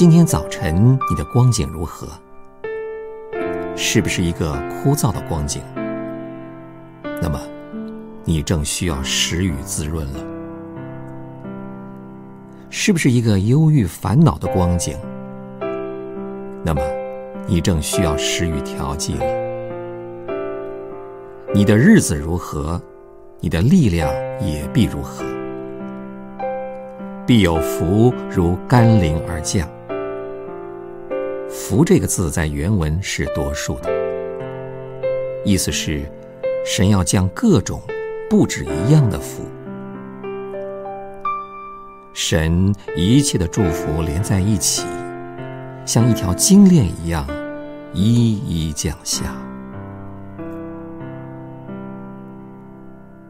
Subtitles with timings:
[0.00, 2.08] 今天早晨你的光景如何？
[3.76, 5.60] 是不是一个枯燥的光景？
[7.20, 7.38] 那么，
[8.24, 10.24] 你正需要时雨滋润了。
[12.70, 14.96] 是不是一个忧郁烦恼的光景？
[16.64, 16.80] 那么，
[17.46, 19.24] 你正需要时雨调剂了。
[21.52, 22.80] 你的日子如何，
[23.38, 24.10] 你的力量
[24.40, 25.22] 也必如何。
[27.26, 29.68] 必有福如甘霖而降。
[31.70, 33.88] 福这个字在原文是多数的，
[35.44, 36.02] 意思是
[36.66, 37.80] 神要将各种
[38.28, 39.44] 不止一样的福。
[42.12, 44.84] 神一切的祝福连在一起，
[45.86, 47.24] 像一条金链一样，
[47.92, 49.32] 一一降下。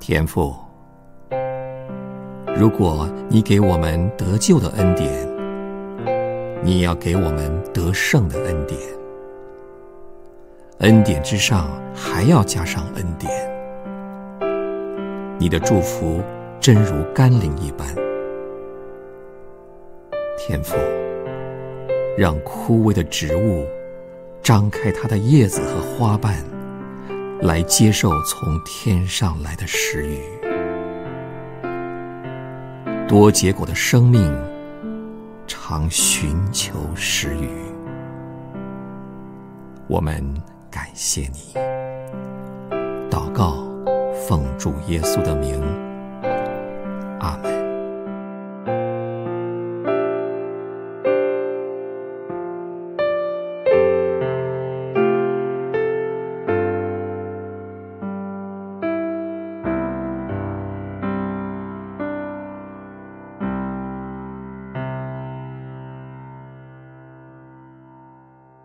[0.00, 0.56] 天父，
[2.56, 5.31] 如果你给我们得救的恩典，
[6.64, 8.78] 你要给我们得胜的恩典。
[10.78, 13.32] 恩典之上还要加上恩典。
[15.38, 16.22] 你的祝福
[16.60, 17.86] 真如甘霖一般。
[20.38, 20.76] 天父，
[22.16, 23.66] 让枯萎的植物
[24.40, 26.36] 张开它的叶子和花瓣，
[27.40, 30.20] 来接受从天上来的食雨。
[33.08, 34.32] 多结果的生命
[35.74, 37.48] 常寻求食雨。
[39.86, 40.22] 我们
[40.70, 41.54] 感谢你。
[43.10, 43.54] 祷告，
[44.28, 45.58] 奉主耶稣的名，
[47.20, 47.61] 阿门。